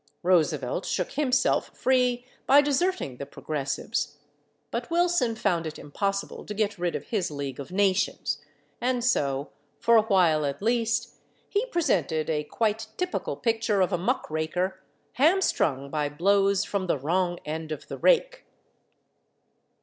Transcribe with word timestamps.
Roosevelt 0.23 0.87
shook 0.87 1.11
himself 1.11 1.77
free 1.77 2.25
by 2.47 2.59
deserting 2.61 3.17
the 3.17 3.25
Progressives, 3.27 4.17
but 4.71 4.89
Wilson 4.89 5.35
found 5.35 5.67
it 5.67 5.77
impossible 5.77 6.43
to 6.43 6.55
get 6.55 6.79
rid 6.79 6.95
of 6.95 7.09
his 7.09 7.29
League 7.29 7.59
of 7.59 7.69
Nations, 7.71 8.39
and 8.81 9.03
so, 9.03 9.51
for 9.79 9.97
awhile 9.97 10.43
at 10.43 10.59
least, 10.59 11.13
he 11.47 11.67
presented 11.67 12.31
a 12.31 12.43
quite 12.43 12.87
typical 12.97 13.35
picture 13.35 13.79
of 13.79 13.93
a 13.93 13.97
muck 13.99 14.27
raker 14.31 14.81
hamstrung 15.19 15.91
by 15.91 16.09
blows 16.09 16.63
from 16.63 16.87
the 16.87 16.97
wrong 16.97 17.37
end 17.45 17.71
of 17.71 17.87
the 17.87 17.99
rake. 17.99 18.47